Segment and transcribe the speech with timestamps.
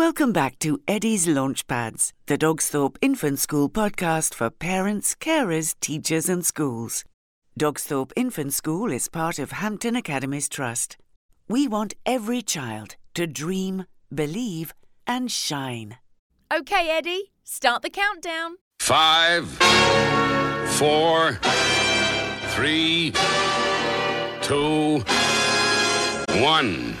[0.00, 6.42] Welcome back to Eddie's Launchpads, the Dogsthorpe Infant School podcast for parents, carers, teachers, and
[6.42, 7.04] schools.
[7.58, 10.96] Dogsthorpe Infant School is part of Hampton Academies Trust.
[11.48, 14.72] We want every child to dream, believe,
[15.06, 15.98] and shine.
[16.50, 18.56] Okay, Eddie, start the countdown.
[18.78, 19.50] Five,
[20.78, 21.38] four,
[22.54, 23.12] three,
[24.40, 25.04] two,
[26.40, 26.96] one.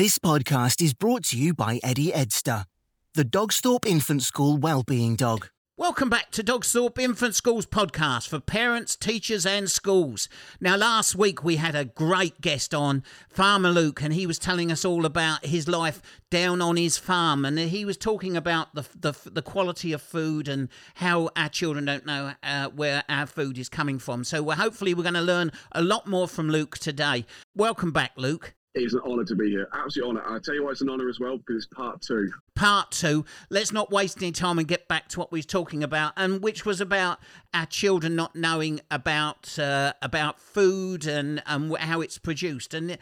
[0.00, 2.64] This podcast is brought to you by Eddie Edster,
[3.12, 5.50] the Dogsthorpe Infant School Wellbeing Dog.
[5.76, 10.30] Welcome back to Dogsthorpe Infant Schools podcast for parents, teachers, and schools.
[10.58, 14.72] Now, last week we had a great guest on, Farmer Luke, and he was telling
[14.72, 18.88] us all about his life down on his farm, and he was talking about the
[18.98, 23.58] the, the quality of food and how our children don't know uh, where our food
[23.58, 24.24] is coming from.
[24.24, 27.26] So, we're, hopefully, we're going to learn a lot more from Luke today.
[27.54, 28.54] Welcome back, Luke.
[28.74, 29.68] It's an honour to be here.
[29.74, 30.22] Absolute honour.
[30.24, 32.30] I'll tell you why it's an honour as well, because it's part two.
[32.54, 33.24] part two.
[33.50, 36.40] Let's not waste any time and get back to what we was talking about, and
[36.40, 37.18] which was about
[37.52, 42.72] our children not knowing about uh, about food and and how it's produced.
[42.72, 42.96] And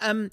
[0.00, 0.30] um,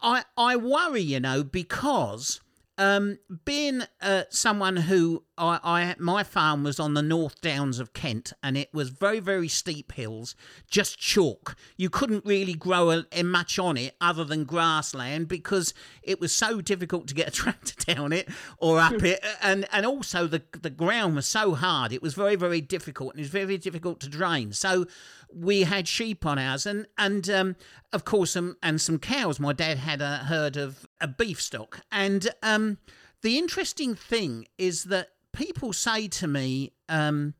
[0.00, 2.40] I I worry, you know, because.
[2.78, 7.92] Um, being uh, someone who I, I my farm was on the North Downs of
[7.92, 10.36] Kent, and it was very very steep hills,
[10.70, 11.56] just chalk.
[11.76, 16.32] You couldn't really grow a, a much on it other than grassland because it was
[16.32, 20.42] so difficult to get a tractor down it or up it, and and also the
[20.60, 21.92] the ground was so hard.
[21.92, 24.52] It was very very difficult, and it was very, very difficult to drain.
[24.52, 24.86] So
[25.32, 27.56] we had sheep on ours, and and um,
[27.92, 29.38] of course, um, and some cows.
[29.38, 32.78] My dad had a herd of a beef stock, and um,
[33.22, 37.34] the interesting thing is that people say to me, um,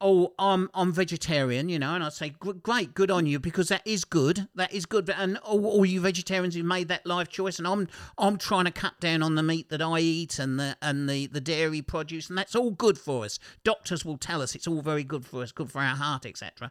[0.00, 3.82] "Oh, I'm I'm vegetarian," you know, and I say, "Great, good on you," because that
[3.84, 4.48] is good.
[4.54, 5.08] That is good.
[5.10, 7.88] And all, all you vegetarians who made that life choice, and I'm
[8.18, 11.26] I'm trying to cut down on the meat that I eat and the and the
[11.26, 13.38] the dairy produce, and that's all good for us.
[13.64, 16.70] Doctors will tell us it's all very good for us, good for our heart, etc.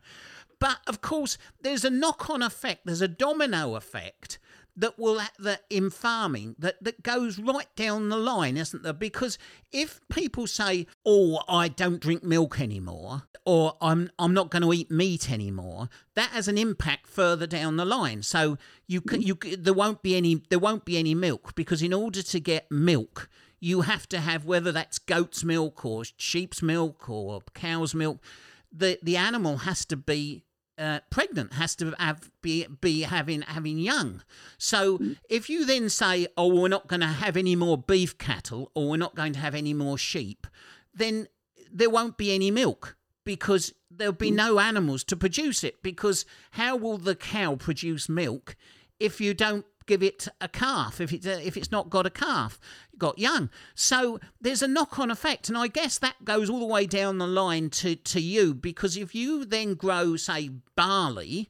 [0.59, 2.85] But of course, there's a knock-on effect.
[2.85, 4.39] There's a domino effect
[4.79, 8.93] that will that in farming that that goes right down the line, isn't there?
[8.93, 9.37] Because
[9.71, 14.73] if people say, "Oh, I don't drink milk anymore," or "I'm I'm not going to
[14.73, 18.23] eat meat anymore," that has an impact further down the line.
[18.23, 18.57] So
[18.87, 22.21] you can you there won't be any there won't be any milk because in order
[22.23, 23.29] to get milk.
[23.61, 28.23] You have to have whether that's goat's milk or sheep's milk or cow's milk.
[28.71, 30.45] The the animal has to be
[30.79, 34.23] uh, pregnant has to have be be having having young.
[34.57, 38.71] So if you then say, "Oh, we're not going to have any more beef cattle,
[38.73, 40.47] or we're not going to have any more sheep,"
[40.93, 41.27] then
[41.71, 42.95] there won't be any milk
[43.25, 45.83] because there'll be no animals to produce it.
[45.83, 48.55] Because how will the cow produce milk
[48.99, 52.59] if you don't give it a calf if it's if it's not got a calf
[52.97, 53.49] got young.
[53.73, 57.27] So there's a knock-on effect and i guess that goes all the way down the
[57.27, 61.49] line to to you because if you then grow say barley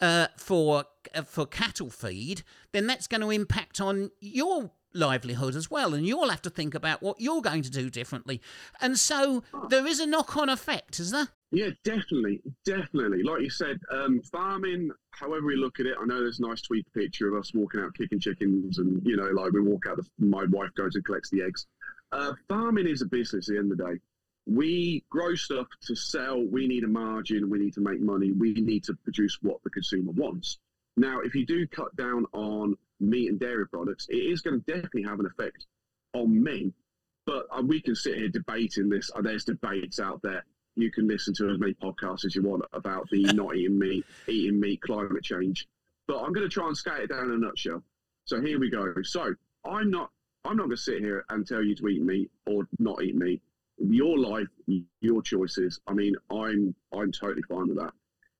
[0.00, 0.84] uh, for
[1.14, 6.06] uh, for cattle feed then that's going to impact on your livelihood as well and
[6.06, 8.40] you'll have to think about what you're going to do differently.
[8.80, 13.24] And so there is a knock-on effect is there Yeah, definitely, definitely.
[13.24, 16.62] Like you said, um, farming, however we look at it, I know there's a nice
[16.62, 19.96] tweet picture of us walking out kicking chickens, and you know, like we walk out,
[19.96, 21.66] the, my wife goes and collects the eggs.
[22.12, 24.00] Uh, farming is a business at the end of the day.
[24.46, 26.40] We grow stuff to sell.
[26.40, 27.50] We need a margin.
[27.50, 28.32] We need to make money.
[28.32, 30.58] We need to produce what the consumer wants.
[30.96, 34.72] Now, if you do cut down on meat and dairy products, it is going to
[34.72, 35.66] definitely have an effect
[36.14, 36.72] on me.
[37.26, 39.10] But uh, we can sit here debating this.
[39.14, 40.44] Uh, there's debates out there.
[40.80, 44.04] You can listen to as many podcasts as you want about the not eating meat,
[44.26, 45.66] eating meat, climate change.
[46.06, 47.82] But I'm going to try and skate it down in a nutshell.
[48.24, 48.94] So here we go.
[49.02, 49.34] So
[49.64, 50.10] I'm not.
[50.44, 53.14] I'm not going to sit here and tell you to eat meat or not eat
[53.14, 53.42] meat.
[53.78, 54.48] Your life,
[55.00, 55.80] your choices.
[55.86, 57.92] I mean, I'm I'm totally fine with that.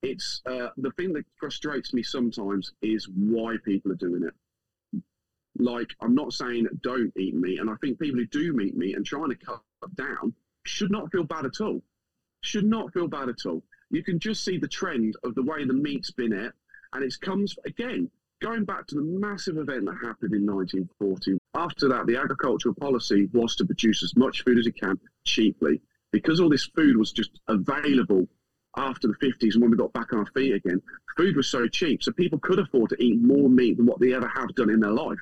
[0.02, 5.02] It's uh, the thing that frustrates me sometimes is why people are doing it.
[5.58, 8.96] Like, I'm not saying don't eat meat, and I think people who do eat meat
[8.96, 9.60] and trying to cut
[9.94, 10.34] down
[10.64, 11.82] should not feel bad at all.
[12.42, 13.62] Should not feel bad at all.
[13.90, 16.52] You can just see the trend of the way the meat's been at,
[16.92, 18.10] and it comes again
[18.40, 23.28] going back to the massive event that happened in 1940, after that, the agricultural policy
[23.32, 25.80] was to produce as much food as you can cheaply.
[26.10, 28.26] Because all this food was just available
[28.76, 30.80] after the 50s and when we got back on our feet again,
[31.16, 34.14] food was so cheap, so people could afford to eat more meat than what they
[34.14, 35.18] ever have done in their life.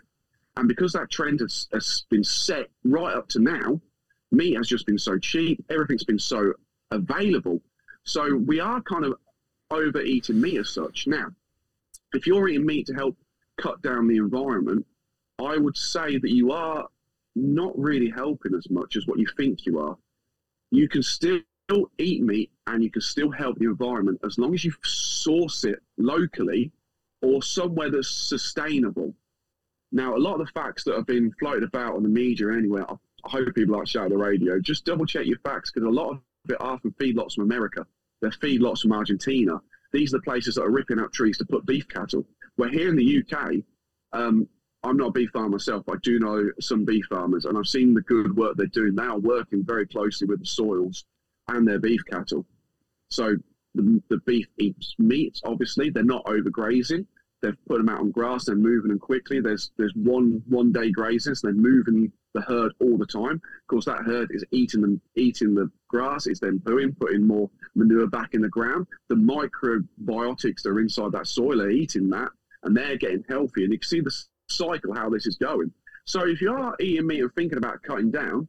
[0.56, 3.80] And because that trend has, has been set right up to now,
[4.30, 6.52] meat has just been so cheap, everything's been so
[6.90, 7.60] available.
[8.04, 9.14] So we are kind of
[9.70, 11.06] overeating meat as such.
[11.06, 11.28] Now,
[12.12, 13.16] if you're eating meat to help
[13.58, 14.86] cut down the environment,
[15.38, 16.88] I would say that you are
[17.36, 19.96] not really helping as much as what you think you are.
[20.70, 21.40] You can still
[21.98, 25.80] eat meat and you can still help the environment as long as you source it
[25.96, 26.72] locally
[27.22, 29.14] or somewhere that's sustainable.
[29.92, 32.84] Now, a lot of the facts that have been floated about on the media anywhere,
[32.90, 36.10] I hope people like shout the radio, just double check your facts because a lot
[36.10, 36.20] of
[36.50, 37.86] it are from feedlots from America.
[38.20, 39.60] They're feedlots from Argentina.
[39.92, 42.26] These are the places that are ripping up trees to put beef cattle.
[42.56, 43.54] Where here in the UK,
[44.12, 44.48] um,
[44.82, 47.66] I'm not a beef farmer myself, but I do know some beef farmers, and I've
[47.66, 48.94] seen the good work they're doing.
[48.94, 51.04] They are working very closely with the soils
[51.48, 52.46] and their beef cattle.
[53.10, 53.36] So
[53.74, 55.90] the, the beef eats meat, obviously.
[55.90, 57.06] They're not overgrazing.
[57.40, 58.44] They've put them out on grass.
[58.44, 59.40] They're moving them quickly.
[59.40, 63.34] There's there's one one day grazing, so they're moving the herd all the time.
[63.34, 66.26] Of course, that herd is eating them, eating the grass.
[66.26, 68.86] It's then pooing, putting more manure back in the ground.
[69.08, 72.30] The microbiotics that are inside that soil are eating that,
[72.62, 73.64] and they're getting healthy.
[73.64, 74.14] And you can see the
[74.48, 75.72] cycle how this is going.
[76.04, 78.48] So if you are eating meat and thinking about cutting down,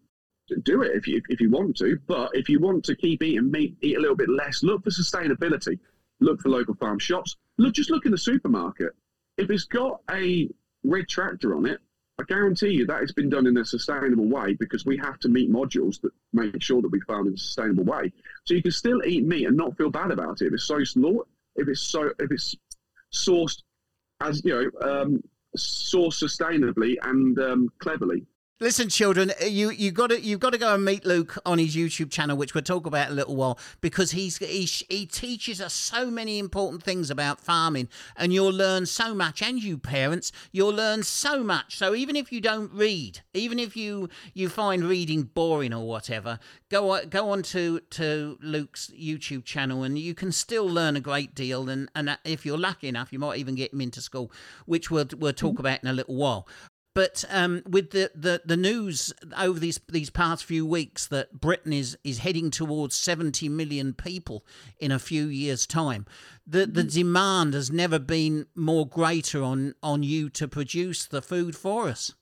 [0.64, 2.00] do it if you if you want to.
[2.08, 4.64] But if you want to keep eating meat, eat a little bit less.
[4.64, 5.80] Look for sustainability.
[6.22, 7.38] Look for local farm shops.
[7.58, 8.94] Look, just look in the supermarket.
[9.38, 10.50] If it's got a
[10.84, 11.80] red tractor on it,
[12.20, 15.30] I guarantee you that it's been done in a sustainable way because we have to
[15.30, 18.12] meet modules that make sure that we farm in a sustainable way.
[18.44, 20.78] So you can still eat meat and not feel bad about it if it's so
[20.78, 22.56] if it's so if it's
[23.14, 23.62] sourced
[24.20, 25.24] as you know um,
[25.58, 28.26] sourced sustainably and um, cleverly.
[28.62, 31.60] Listen, children, uh, you you got to you've got to go and meet Luke on
[31.60, 35.06] his YouTube channel, which we'll talk about in a little while, because he's he, he
[35.06, 39.42] teaches us so many important things about farming, and you'll learn so much.
[39.42, 41.78] And you parents, you'll learn so much.
[41.78, 46.38] So even if you don't read, even if you you find reading boring or whatever,
[46.68, 51.34] go go on to to Luke's YouTube channel, and you can still learn a great
[51.34, 51.70] deal.
[51.70, 54.34] And and if you're lucky enough, you might even get him into school,
[54.66, 55.62] which we'll we'll talk mm-hmm.
[55.62, 56.46] about in a little while.
[56.96, 61.72] But um, with the, the, the news over these these past few weeks that Britain
[61.72, 64.44] is, is heading towards 70 million people
[64.80, 66.06] in a few years' time,
[66.48, 66.92] the, the mm.
[66.92, 72.14] demand has never been more greater on, on you to produce the food for us.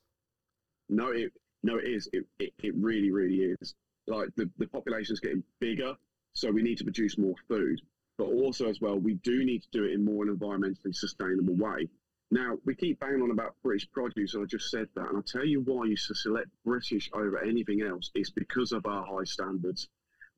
[0.88, 1.32] No, it
[1.62, 2.08] no, it is.
[2.12, 3.74] It, it, it really, really is.
[4.06, 5.94] Like the, the population is getting bigger,
[6.34, 7.80] so we need to produce more food.
[8.16, 11.54] But also, as well, we do need to do it in more an environmentally sustainable
[11.54, 11.88] way.
[12.30, 15.08] Now, we keep banging on about British produce, and I just said that.
[15.08, 18.10] And I'll tell you why you should select British over anything else.
[18.14, 19.88] It's because of our high standards.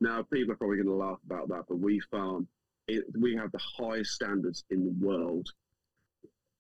[0.01, 2.47] Now, people are probably going to laugh about that, but we farm,
[2.87, 5.49] it, we have the highest standards in the world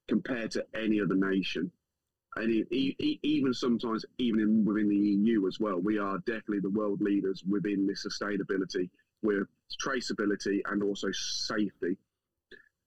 [0.08, 1.70] compared to any other nation.
[2.36, 7.00] And even sometimes, even in, within the EU as well, we are definitely the world
[7.00, 8.88] leaders within this sustainability,
[9.22, 9.48] with
[9.84, 11.96] traceability and also safety.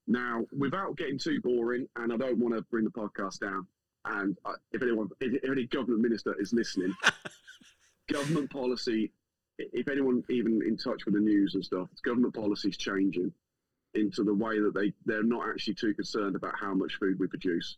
[0.08, 3.68] Now, without getting too boring, and I don't want to bring the podcast down,
[4.06, 4.38] and
[4.72, 6.94] if anyone, if, if any government minister is listening,
[8.12, 9.12] government policy,
[9.58, 13.32] if anyone even in touch with the news and stuff, government policy is changing
[13.94, 17.28] into the way that they they're not actually too concerned about how much food we
[17.28, 17.78] produce.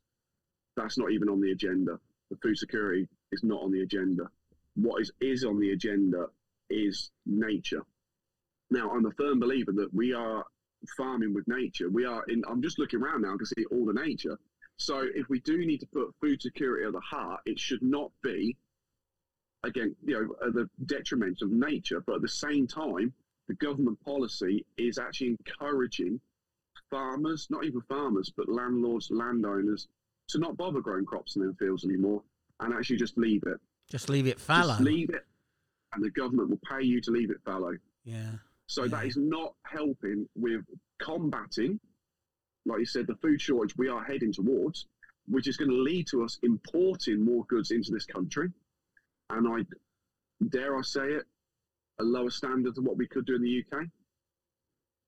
[0.75, 1.99] That's not even on the agenda.
[2.31, 4.29] The food security is not on the agenda.
[4.75, 6.27] What is is on the agenda
[6.69, 7.83] is nature.
[8.71, 10.43] Now, I'm a firm believer that we are
[10.97, 11.89] farming with nature.
[11.89, 12.43] We are in.
[12.49, 14.37] I'm just looking around now to see all the nature.
[14.77, 18.11] So if we do need to put food security at the heart, it should not
[18.21, 18.57] be
[19.63, 22.01] again, you know, at the detriment of nature.
[22.05, 23.13] But at the same time,
[23.47, 26.19] the government policy is actually encouraging
[26.89, 29.87] farmers, not even farmers, but landlords, landowners,
[30.29, 32.21] to not bother growing crops in their fields anymore
[32.59, 33.59] and actually just leave it.
[33.89, 34.73] Just leave it fallow.
[34.73, 35.25] Just leave it,
[35.93, 37.73] and the government will pay you to leave it fallow.
[38.03, 38.31] Yeah.
[38.67, 38.89] So yeah.
[38.89, 40.61] that is not helping with
[40.99, 41.79] combating,
[42.65, 44.87] like you said, the food shortage we are heading towards,
[45.27, 48.49] which is going to lead to us importing more goods into this country.
[49.29, 49.65] And I
[50.49, 51.23] dare I say it,
[51.99, 53.85] a lower standard than what we could do in the UK.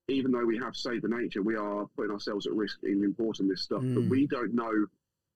[0.08, 3.46] Even though we have saved the nature, we are putting ourselves at risk in importing
[3.46, 3.82] this stuff.
[3.82, 3.94] Mm.
[3.94, 4.86] But we don't know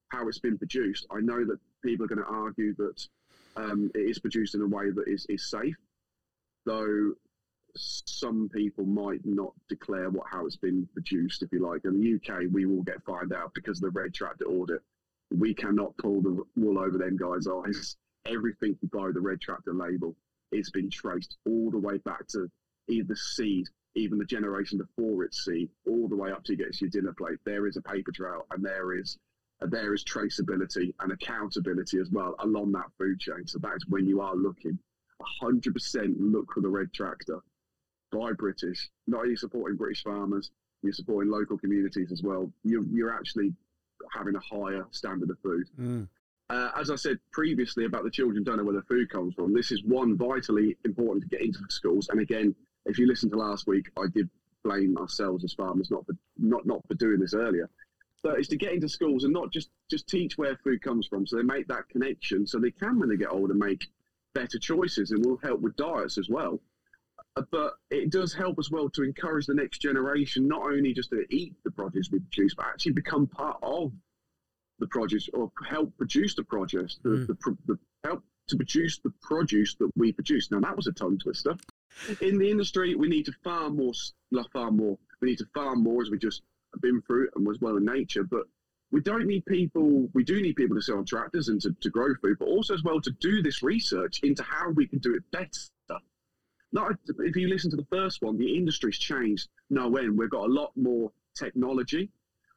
[0.09, 1.07] how it's been produced.
[1.11, 3.07] I know that people are going to argue that
[3.57, 5.77] um, it is produced in a way that is, is safe,
[6.65, 7.13] though
[7.77, 11.85] some people might not declare what how it's been produced, if you like.
[11.85, 14.83] In the UK, we will get fined out because of the red tractor audit.
[15.31, 17.97] We cannot pull the wool over them guys' eyes.
[18.27, 20.15] Everything below the red tractor label,
[20.53, 22.51] it's been traced all the way back to
[22.89, 26.75] either seed, even the generation before its seed, all the way up to you get
[26.75, 27.39] to your dinner plate.
[27.45, 29.19] There is a paper trail, and there is
[29.61, 33.47] there is traceability and accountability as well along that food chain.
[33.47, 34.79] So that's when you are looking
[35.41, 37.41] 100% look for the red tractor
[38.13, 38.91] buy British.
[39.07, 40.51] Not only supporting British farmers,
[40.83, 42.51] you're supporting local communities as well.
[42.65, 43.53] You're, you're actually
[44.13, 45.69] having a higher standard of food.
[45.81, 46.09] Mm.
[46.51, 49.55] Uh, as I said previously about the children don't know where the food comes from,
[49.55, 52.09] this is one vitally important to get into the schools.
[52.11, 52.55] And again,
[52.85, 54.29] if you listen to last week, I did
[54.65, 57.69] blame ourselves as farmers not for not not for doing this earlier.
[58.23, 61.27] But it's to get into schools and not just just teach where food comes from,
[61.27, 63.87] so they make that connection, so they can when they get older make
[64.35, 66.61] better choices, and will help with diets as well.
[67.35, 71.25] But it does help as well to encourage the next generation not only just to
[71.31, 73.93] eat the produce we produce, but actually become part of
[74.79, 77.27] the produce or help produce the produce, the, Mm.
[77.29, 80.51] the, pro- the help to produce the produce that we produce.
[80.51, 81.57] Now that was a tongue twister.
[82.21, 83.93] In the industry, we need to farm more,
[84.31, 84.99] not farm more.
[85.21, 86.43] We need to farm more as we just
[86.75, 88.25] have been through and was well in nature.
[88.25, 88.45] But
[88.91, 90.09] we don't need people.
[90.13, 92.75] We do need people to sit on tractors and to, to grow food, but also
[92.75, 95.49] as well to do this research into how we can do it better.
[96.73, 100.19] Not if you listen to the first one, the industry's changed no end.
[100.19, 102.11] We've got a lot more technology.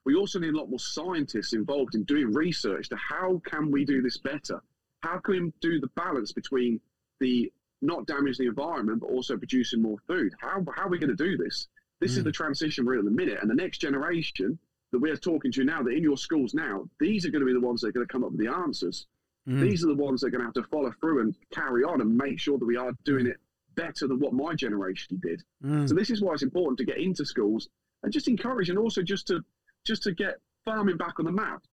[0.06, 3.84] We also need a lot more scientists involved in doing research to how can we
[3.86, 4.62] do this better?
[5.02, 6.80] How can we do the balance between
[7.20, 10.34] the not damaging the environment but also producing more food?
[10.40, 11.68] How how are we going to do this?
[12.00, 14.60] This is the transition we're in at the minute, and the next generation
[14.92, 17.54] that we're talking to now, that in your schools now, these are going to be
[17.54, 19.08] the ones that are going to come up with the answers.
[19.48, 19.62] Mm.
[19.62, 22.02] These are the ones that are going to have to follow through and carry on
[22.02, 23.38] and make sure that we are doing it
[23.76, 25.44] better than what my generation did.
[25.64, 25.88] Mm.
[25.88, 27.70] So this is why it's important to get into schools
[28.04, 29.42] and just encourage and also just to
[29.86, 31.64] just to get farming back on the map.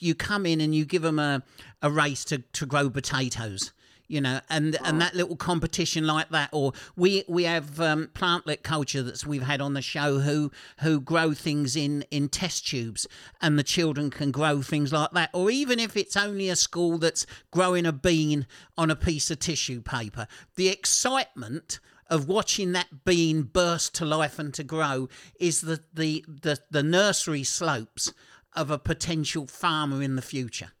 [0.00, 1.42] you come in and you give them a,
[1.80, 3.72] a race to, to grow potatoes
[4.08, 8.62] you know and and that little competition like that or we we have um, plantlet
[8.62, 13.06] culture that's we've had on the show who who grow things in in test tubes
[13.40, 16.98] and the children can grow things like that or even if it's only a school
[16.98, 20.26] that's growing a bean on a piece of tissue paper.
[20.56, 26.24] The excitement of watching that bean burst to life and to grow is the the
[26.28, 28.12] the, the nursery slopes
[28.54, 30.72] of a potential farmer in the future.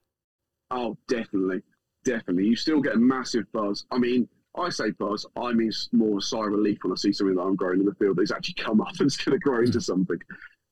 [0.70, 1.62] Oh, definitely,
[2.04, 2.46] definitely.
[2.46, 3.86] You still get a massive buzz.
[3.90, 5.26] I mean, I say buzz.
[5.36, 7.86] I mean more a sigh of relief when I see something that I'm growing in
[7.86, 9.82] the field that's actually come up and it's going to grow into mm.
[9.82, 10.18] something.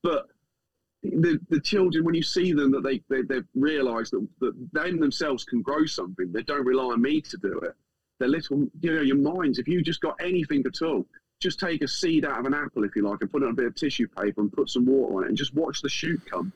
[0.03, 0.27] But
[1.03, 4.91] the the children, when you see them, that they they they've realised that that they
[4.91, 6.31] themselves can grow something.
[6.31, 7.73] They don't rely on me to do it.
[8.19, 9.57] They're little, you know, your minds.
[9.57, 11.07] If you just got anything at all,
[11.39, 13.51] just take a seed out of an apple, if you like, and put it on
[13.51, 15.89] a bit of tissue paper and put some water on it, and just watch the
[15.89, 16.53] shoot come.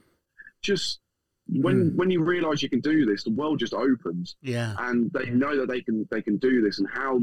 [0.62, 1.00] Just
[1.47, 1.97] when hmm.
[1.97, 4.75] when you realise you can do this, the world just opens Yeah.
[4.79, 7.21] and they know that they can they can do this and how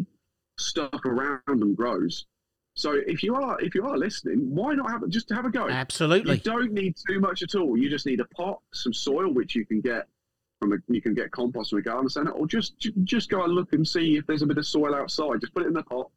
[0.59, 2.27] stuff around them grows.
[2.75, 5.69] So if you are if you are listening, why not have just have a go?
[5.69, 6.37] Absolutely.
[6.37, 7.77] You don't need too much at all.
[7.77, 10.07] You just need a pot, some soil, which you can get
[10.59, 12.75] from a you can get compost from a garden centre, or just
[13.05, 15.41] just go and look and see if there's a bit of soil outside.
[15.41, 16.11] Just put it in the pot,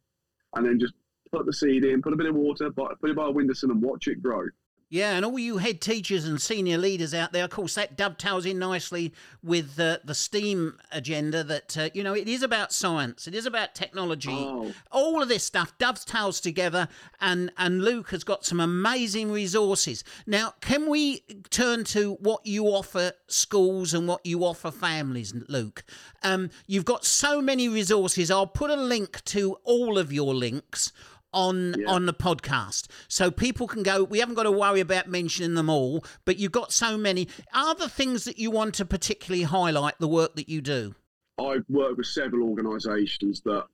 [0.56, 0.94] and then just
[1.32, 3.72] put the seed in, put a bit of water, but put it by a windowsill
[3.72, 4.48] and watch it grow.
[4.90, 8.46] Yeah, and all you head teachers and senior leaders out there, of course, that dovetails
[8.46, 13.28] in nicely with uh, the STEAM agenda that, uh, you know, it is about science,
[13.28, 14.30] it is about technology.
[14.32, 14.72] Oh.
[14.92, 16.88] All of this stuff dovetails together,
[17.20, 20.04] and, and Luke has got some amazing resources.
[20.28, 25.84] Now, can we turn to what you offer schools and what you offer families, Luke?
[26.22, 28.30] Um, you've got so many resources.
[28.30, 30.92] I'll put a link to all of your links
[31.36, 31.92] on Yeah.
[31.92, 35.70] on the podcast so people can go we haven't got to worry about mentioning them
[35.70, 39.96] all but you've got so many are there things that you want to particularly highlight
[40.00, 40.96] the work that you do
[41.38, 43.66] I work with several organisations that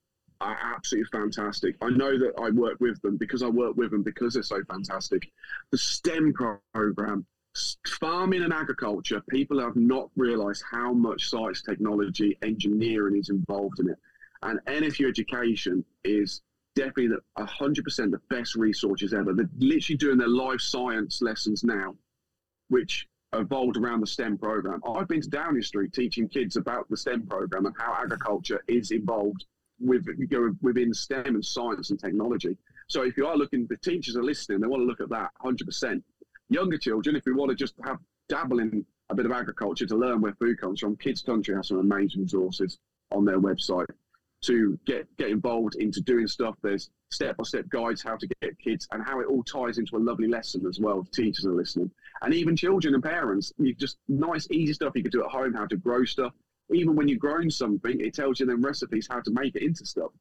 [0.41, 1.75] are absolutely fantastic.
[1.83, 4.63] I know that I work with them because I work with them because they're so
[4.63, 5.29] fantastic.
[5.69, 6.33] The STEM
[6.73, 7.27] program,
[7.99, 13.89] farming and agriculture, people have not realised how much science, technology, engineering is involved in
[13.91, 13.97] it.
[14.41, 16.41] And NFU education is
[16.75, 19.33] definitely the 100% the best resources ever.
[19.33, 21.95] They're literally doing their life science lessons now,
[22.69, 24.81] which evolved around the STEM program.
[24.87, 28.91] I've been to Downing Street teaching kids about the STEM program and how agriculture is
[28.91, 29.45] involved
[29.79, 32.57] with you know, within STEM and science and technology.
[32.87, 35.31] So if you are looking, the teachers are listening, they want to look at that
[35.43, 36.03] 100%.
[36.49, 39.95] Younger children, if we want to just have dabble in a bit of agriculture to
[39.95, 42.77] learn where food comes from, Kids Country has some amazing resources
[43.11, 43.87] on their website.
[44.41, 46.55] To get get involved into doing stuff.
[46.61, 49.97] There's step by step guides how to get kids and how it all ties into
[49.97, 51.05] a lovely lesson as well.
[51.11, 53.53] Teachers are listening, and even children and parents.
[53.57, 55.53] You just nice, easy stuff you could do at home.
[55.53, 56.33] How to grow stuff.
[56.71, 59.85] Even when you've grown something, it tells you then recipes how to make it into
[59.85, 60.11] stuff.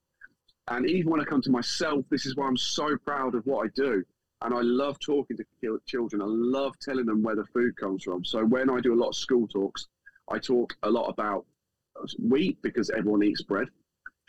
[0.69, 3.67] And even when I come to myself, this is why I'm so proud of what
[3.67, 4.05] I do.
[4.43, 6.23] And I love talking to children.
[6.23, 8.25] I love telling them where the food comes from.
[8.25, 9.89] So when I do a lot of school talks,
[10.29, 11.45] I talk a lot about
[12.19, 13.69] wheat because everyone eats bread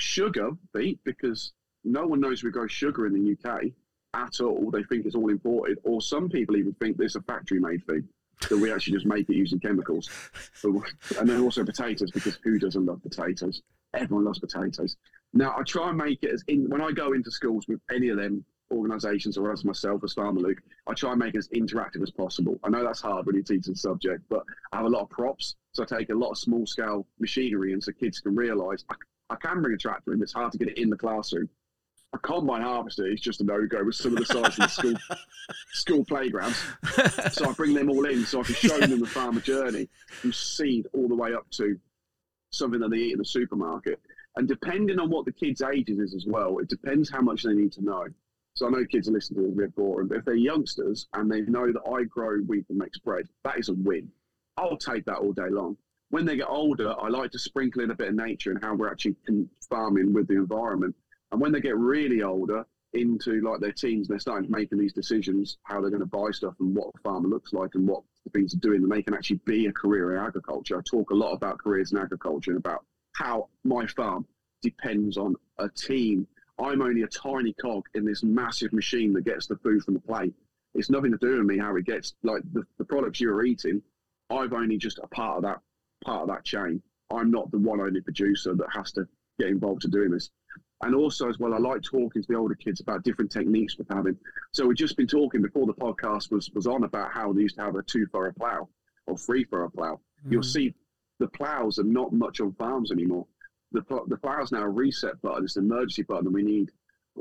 [0.01, 1.53] sugar beet because
[1.83, 3.65] no one knows we grow sugar in the UK
[4.13, 4.69] at all.
[4.71, 8.07] They think it's all imported, or some people even think this a factory made thing
[8.49, 10.09] that we actually just make it using chemicals.
[10.63, 13.61] and then also potatoes because who doesn't love potatoes?
[13.93, 14.97] Everyone loves potatoes.
[15.33, 18.09] Now I try and make it as in when I go into schools with any
[18.09, 21.49] of them organisations or as myself as Farmer Luke, I try and make it as
[21.49, 22.57] interactive as possible.
[22.63, 25.09] I know that's hard when you teach the subject, but I have a lot of
[25.09, 25.55] props.
[25.73, 28.95] So I take a lot of small scale machinery and so kids can realise I
[29.31, 30.21] I can bring a tractor in.
[30.21, 31.49] It's hard to get it in the classroom.
[32.13, 34.67] A combine harvester is just a no go with some of the size of the
[34.67, 34.95] school
[35.71, 36.61] school playgrounds.
[37.31, 40.33] So I bring them all in so I can show them the farmer journey from
[40.33, 41.79] seed all the way up to
[42.51, 44.01] something that they eat in the supermarket.
[44.35, 47.53] And depending on what the kids' ages is as well, it depends how much they
[47.53, 48.07] need to know.
[48.55, 51.07] So I know kids are listening to this a bit boring, but if they're youngsters
[51.13, 54.11] and they know that I grow wheat and make bread, that is a win.
[54.57, 55.77] I'll take that all day long
[56.11, 58.75] when they get older, I like to sprinkle in a bit of nature and how
[58.75, 59.15] we're actually
[59.69, 60.95] farming with the environment.
[61.31, 65.57] And when they get really older, into like their teens, they're starting making these decisions
[65.63, 68.31] how they're going to buy stuff and what a farmer looks like and what the
[68.31, 70.77] things are doing, and they can actually be a career in agriculture.
[70.77, 74.25] I talk a lot about careers in agriculture and about how my farm
[74.61, 76.27] depends on a team.
[76.59, 80.01] I'm only a tiny cog in this massive machine that gets the food from the
[80.01, 80.33] plate.
[80.75, 83.81] It's nothing to do with me how it gets like the, the products you're eating.
[84.29, 85.59] I've only just a part of that
[86.03, 86.81] part of that chain.
[87.11, 89.07] I'm not the one only producer that has to
[89.39, 90.29] get involved to doing this.
[90.83, 93.85] And also, as well, I like talking to the older kids about different techniques for
[93.89, 94.17] having.
[94.51, 97.55] So we've just been talking before the podcast was was on about how they used
[97.57, 98.67] to have a two furrow plow
[99.05, 99.99] or three furrow plow.
[100.25, 100.31] Mm.
[100.31, 100.73] You'll see
[101.19, 103.27] the plows are not much on farms anymore.
[103.71, 105.43] The the plow's now a reset button.
[105.43, 106.71] It's an emergency button, and we need.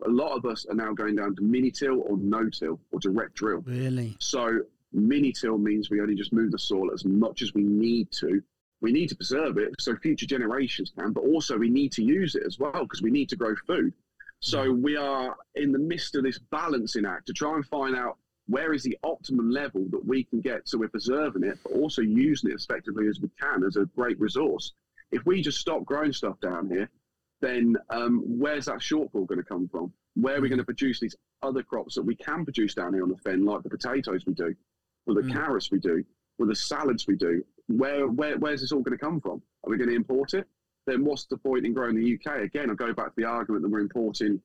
[0.07, 3.01] A lot of us are now going down to mini till or no till or
[3.01, 3.61] direct drill.
[3.67, 4.17] Really?
[4.21, 4.61] So
[4.93, 8.41] mini till means we only just move the soil as much as we need to
[8.81, 12.35] we need to preserve it so future generations can, but also we need to use
[12.35, 13.93] it as well because we need to grow food.
[14.41, 14.83] So mm.
[14.83, 18.17] we are in the midst of this balancing act to try and find out
[18.47, 22.03] where is the optimum level that we can get so we're preserving it, but also
[22.03, 24.73] using it as effectively as we can as a great resource.
[25.13, 26.89] If we just stop growing stuff down here,
[27.41, 29.93] then um, where's that shortfall going to come from?
[30.15, 30.53] Where are we mm.
[30.53, 33.45] going to produce these other crops that we can produce down here on the fen,
[33.45, 34.55] like the potatoes we do,
[35.07, 35.33] or the mm.
[35.33, 36.05] carrots we do,
[36.39, 37.45] or the salads we do?
[37.77, 39.43] Where, where where's this all going to come from?
[39.65, 40.47] Are we going to import it?
[40.87, 42.41] Then what's the point in growing the UK?
[42.41, 44.41] Again, I go back to the argument that we're importing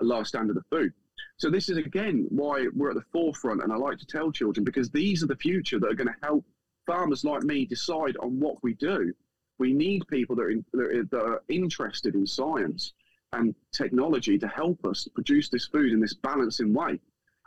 [0.00, 0.92] a lower standard of food.
[1.38, 4.64] So this is again why we're at the forefront, and I like to tell children
[4.64, 6.44] because these are the future that are going to help
[6.86, 9.12] farmers like me decide on what we do.
[9.58, 12.92] We need people that are, in, that are interested in science
[13.32, 16.98] and technology to help us produce this food in this balancing way.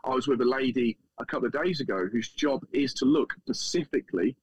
[0.04, 3.34] I was with a lady a couple of days ago whose job is to look
[3.39, 4.36] specifically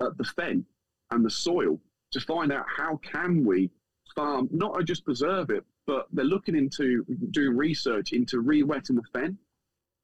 [0.00, 0.64] at the fen
[1.10, 1.78] and the soil
[2.12, 3.70] to find out how can we
[4.14, 9.38] farm, not just preserve it, but they're looking into doing research into re-wetting the fen.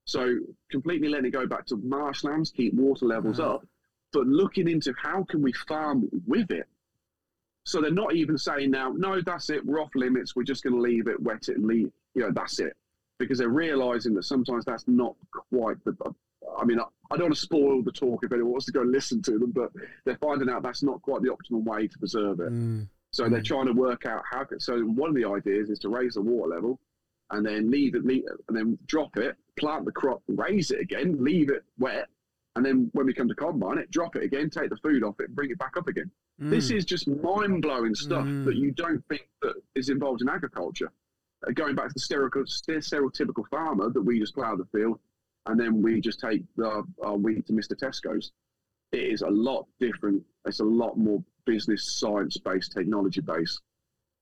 [0.05, 0.37] So
[0.71, 3.53] completely letting it go back to marshlands, keep water levels mm-hmm.
[3.53, 3.67] up,
[4.13, 6.69] but looking into how can we farm with it.
[7.65, 10.75] So they're not even saying now, no, that's it, we're off limits, we're just going
[10.75, 12.75] to leave it, wet it, and leave, you know, that's it.
[13.19, 15.15] Because they're realizing that sometimes that's not
[15.51, 15.93] quite the
[16.59, 18.83] I mean, I, I don't want to spoil the talk if anyone wants to go
[18.83, 19.71] listen to them, but
[20.05, 22.53] they're finding out that's not quite the optimal way to preserve it.
[22.53, 22.89] Mm.
[23.11, 23.31] So mm.
[23.31, 24.47] they're trying to work out how.
[24.59, 26.81] So one of the ideas is to raise the water level,
[27.31, 31.23] and then leave it, leave, and then drop it, plant the crop, raise it again,
[31.23, 32.09] leave it wet,
[32.57, 35.19] and then when we come to combine it, drop it again, take the food off
[35.21, 36.11] it, and bring it back up again.
[36.41, 36.51] Mm.
[36.51, 38.45] This is just mind blowing stuff mm.
[38.45, 40.91] that you don't think that is involved in agriculture.
[41.47, 44.99] Uh, going back to the stereotypical farmer that we just plough the field,
[45.47, 47.75] and then we just take the, our wheat to Mr.
[47.75, 48.33] Tesco's.
[48.93, 50.23] It is a lot different.
[50.47, 53.61] It's a lot more business science based, technology based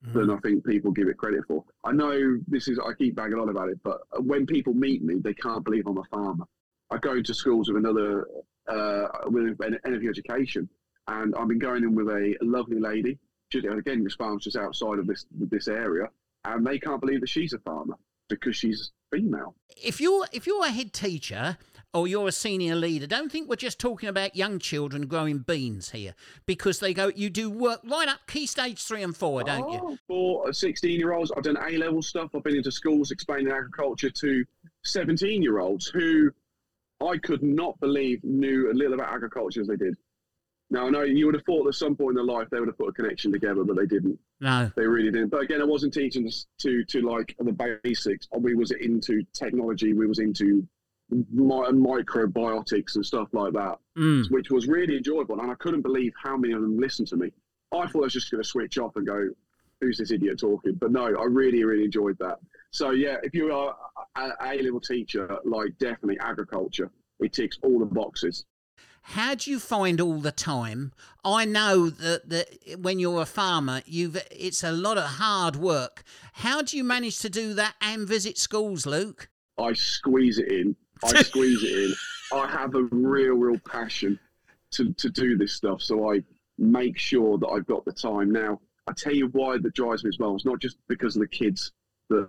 [0.06, 0.12] mm.
[0.12, 1.64] than I think people give it credit for.
[1.84, 5.16] I know this is, I keep banging on about it, but when people meet me,
[5.22, 6.44] they can't believe I'm a farmer.
[6.90, 8.26] I go into schools with another,
[8.68, 10.68] uh, with an energy education,
[11.06, 13.18] and I've been going in with a lovely lady.
[13.50, 16.08] She, again, this farm's just outside of this this area,
[16.44, 17.94] and they can't believe that she's a farmer
[18.28, 19.54] because she's female.
[19.76, 21.58] If you're if you're a head teacher
[21.92, 25.90] or you're a senior leader, don't think we're just talking about young children growing beans
[25.90, 26.14] here
[26.46, 29.80] because they go, you do work right up key stage three and four, don't you?
[29.82, 32.30] Oh, For uh, 16 year olds, I've done A level stuff.
[32.34, 34.44] I've been into schools explaining agriculture to
[34.84, 36.30] 17 year olds who
[37.00, 39.96] I could not believe knew a little about agriculture as they did.
[40.72, 42.68] Now, I know you would have thought at some point in their life they would
[42.68, 44.18] have put a connection together, but they didn't.
[44.40, 44.70] No.
[44.76, 45.30] They really didn't.
[45.30, 47.52] But again, I wasn't teaching us to to like the
[47.82, 48.28] basics.
[48.38, 49.92] We was into technology.
[49.94, 50.66] We was into
[51.10, 51.44] mi-
[52.14, 54.30] microbiotics and stuff like that, Mm.
[54.30, 55.40] which was really enjoyable.
[55.40, 57.32] And I couldn't believe how many of them listened to me.
[57.72, 59.28] I thought I was just going to switch off and go,
[59.80, 62.38] "Who's this idiot talking?" But no, I really, really enjoyed that.
[62.70, 63.76] So yeah, if you are
[64.16, 68.44] a A level teacher, like definitely agriculture, it ticks all the boxes.
[69.02, 70.92] How do you find all the time?
[71.24, 76.02] I know that, that when you're a farmer, you've it's a lot of hard work.
[76.34, 79.28] How do you manage to do that and visit schools, Luke?
[79.58, 80.76] I squeeze it in.
[81.02, 81.94] I squeeze it in.
[82.32, 84.18] I have a real, real passion
[84.72, 85.82] to, to do this stuff.
[85.82, 86.22] So I
[86.58, 88.30] make sure that I've got the time.
[88.30, 90.34] Now, I tell you why that drives me as well.
[90.34, 91.72] It's not just because of the kids
[92.10, 92.28] that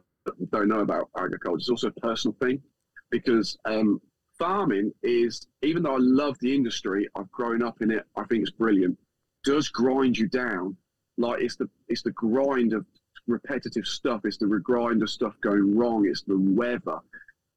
[0.52, 1.58] don't know about agriculture.
[1.60, 2.62] It's also a personal thing
[3.10, 4.02] because um,
[4.42, 8.06] farming is, even though I love the industry, I've grown up in it.
[8.16, 8.98] I think it's brilliant.
[9.44, 10.76] Does grind you down.
[11.18, 12.86] Like it's the it's the grind of
[13.28, 14.22] repetitive stuff.
[14.24, 16.08] It's the grind of stuff going wrong.
[16.08, 16.98] It's the weather.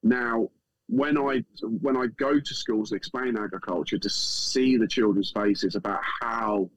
[0.03, 0.51] Now,
[0.89, 5.77] when I when I go to schools and explain agriculture, to see the children's faces
[5.77, 6.69] about how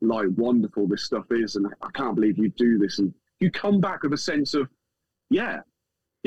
[0.00, 3.80] like wonderful this stuff is, and I can't believe you do this, and you come
[3.80, 4.68] back with a sense of,
[5.28, 5.60] yeah,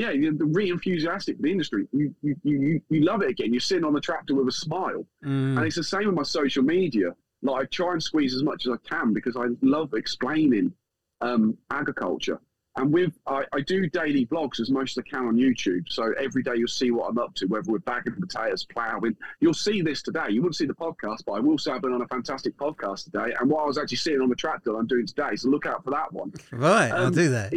[0.02, 1.82] yeah, you're re enthusiastic the industry.
[1.92, 3.52] You, you you you love it again.
[3.54, 5.56] You're sitting on the tractor with a smile, Mm.
[5.56, 7.08] and it's the same with my social media.
[7.42, 10.72] Like I try and squeeze as much as I can because I love explaining
[11.20, 12.38] um, agriculture.
[12.76, 15.84] And with I, I do daily vlogs as much as I can on YouTube.
[15.88, 19.16] So every day you'll see what I'm up to, whether we're bagging potatoes, ploughing.
[19.40, 20.28] You'll see this today.
[20.30, 23.04] You wouldn't see the podcast, but I will say I've been on a fantastic podcast
[23.04, 23.34] today.
[23.38, 25.82] And what I was actually sitting on the tractor I'm doing today, so look out
[25.84, 26.32] for that one.
[26.52, 27.52] Right, I'll do that.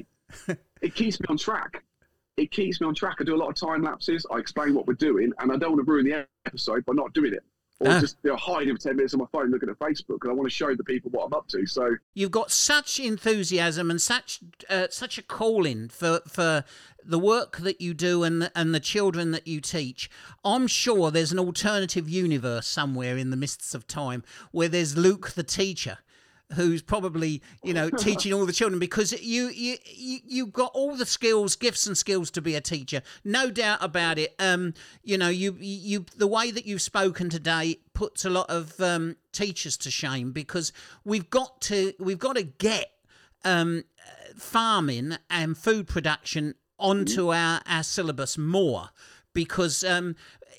[0.82, 1.84] It keeps me on track.
[2.38, 3.17] It keeps me on track.
[3.19, 4.26] I do a lot of time lapses.
[4.32, 7.13] I explain what we're doing, and I don't want to ruin the episode by not
[7.13, 7.43] doing it.
[7.80, 8.00] Or Ah.
[8.00, 10.34] just you know, hiding for 10 minutes on my phone looking at Facebook because I
[10.34, 11.65] want to show the people what I'm up to.
[11.65, 16.63] So You've got such enthusiasm and such uh, such a calling for for
[17.04, 20.10] the work that you do and the, and the children that you teach.
[20.46, 25.32] I'm sure there's an alternative universe somewhere in the mists of time where there's Luke
[25.32, 25.98] the teacher
[26.53, 30.95] who's probably you know teaching all the children because you you you you've got all
[30.95, 33.01] the skills gifts and skills to be a teacher.
[33.23, 34.35] No doubt about it.
[34.39, 38.79] Um you know you you the way that you've spoken today puts a lot of
[38.79, 40.71] um teachers to shame because
[41.03, 42.91] we've got to we've got to get
[43.43, 43.83] um
[44.37, 48.89] farming and food production onto our, our syllabus more
[49.34, 50.15] because um,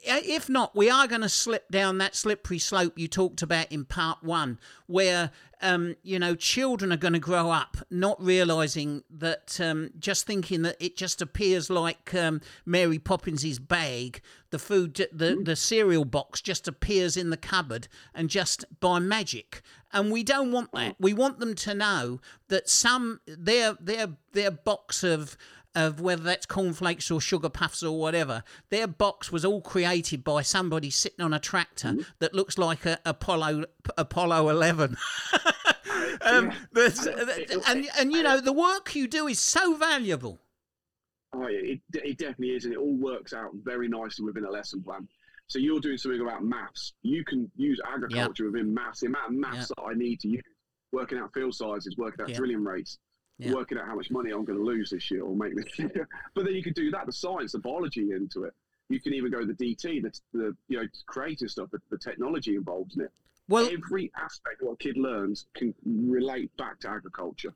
[0.07, 3.85] if not, we are going to slip down that slippery slope you talked about in
[3.85, 5.31] part one, where
[5.63, 10.63] um, you know children are going to grow up not realizing that, um, just thinking
[10.63, 16.41] that it just appears like um, Mary Poppins's bag, the food, the the cereal box
[16.41, 19.63] just appears in the cupboard and just by magic.
[19.93, 20.97] And we don't want that.
[20.99, 25.37] We want them to know that some their their their box of
[25.75, 28.43] of whether that's cornflakes or sugar puffs or whatever.
[28.71, 32.99] Their box was all created by somebody sitting on a tractor that looks like a
[33.05, 33.65] Apollo
[33.99, 34.97] Apollo Eleven.
[36.23, 37.07] um, there's-
[37.67, 40.39] and and you know the work you do is so valuable.
[41.37, 44.51] Oh, yeah, it, it definitely is, and it all works out very nicely within a
[44.51, 45.09] lesson plan.
[45.49, 46.93] So you're doing something about maths.
[47.03, 49.01] You can use agriculture within maths.
[49.01, 50.43] The amount of maths that I need to use,
[50.93, 52.37] working out field sizes, working out Yeah.
[52.37, 52.99] drilling rates,
[53.39, 53.53] Yeah.
[53.53, 56.09] working out how much money I'm going to lose this year or make this year.
[56.35, 58.55] but then you could do that, the science, the biology into it.
[58.89, 62.55] You can even go the DT, the, the you know creative stuff, the, the technology
[62.55, 63.11] involved in it.
[63.49, 67.53] Well, Every aspect of what a kid learns can relate back to agriculture.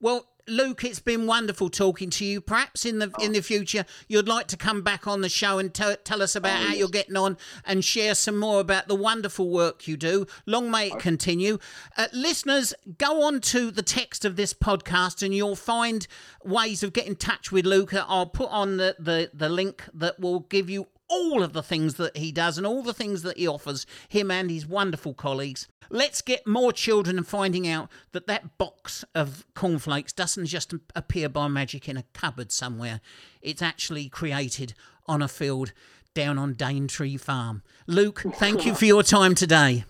[0.00, 2.40] Well, Luke, it's been wonderful talking to you.
[2.40, 5.74] Perhaps in the in the future, you'd like to come back on the show and
[5.74, 6.78] tell tell us about Oh, how yes.
[6.78, 10.26] you're getting on and share some more about the wonderful work you do.
[10.46, 11.58] Long may it continue.
[11.98, 16.06] Uh, listeners, go on to the text of this podcast and you'll find
[16.42, 17.92] ways of getting in touch with Luke.
[17.92, 21.94] I'll put on the, the, the link that will give you all of the things
[21.94, 25.68] that he does and all the things that he offers him and his wonderful colleagues.
[25.90, 31.48] Let's get more children finding out that that box of cornflakes doesn't just appear by
[31.48, 33.00] magic in a cupboard somewhere.
[33.40, 34.74] It's actually created
[35.06, 35.72] on a field
[36.14, 37.62] down on Daintree Farm.
[37.86, 39.84] Luke, thank you for your time today.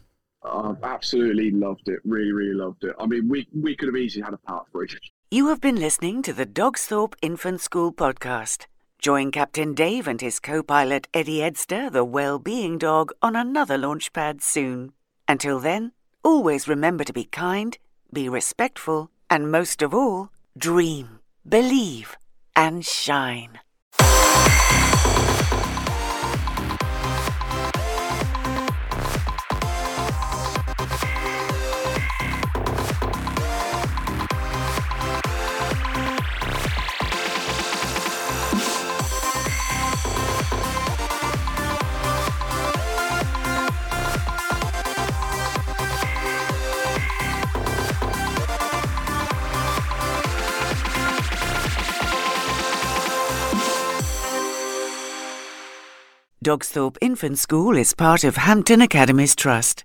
[0.45, 2.01] I've absolutely loved it.
[2.05, 2.95] Really, really loved it.
[2.99, 4.89] I mean, we, we could have easily had a part three.
[5.31, 8.67] You have been listening to the Dogsthorpe Infant School podcast.
[8.99, 13.79] Join Captain Dave and his co pilot Eddie Edster, the well being dog, on another
[13.79, 14.93] launch pad soon.
[15.29, 15.93] Until then,
[16.25, 17.79] always remember to be kind,
[18.13, 22.17] be respectful, and most of all, dream, believe,
[22.57, 23.61] and shine.
[56.49, 59.85] Dogsthorpe Infant School is part of Hampton Academies Trust.